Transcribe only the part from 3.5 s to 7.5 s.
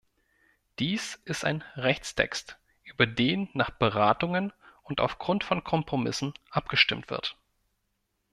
nach Beratungen und aufgrund von Kompromissen abgestimmt wird.